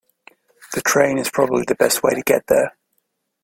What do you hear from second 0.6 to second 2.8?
The train is probably the best way to get there.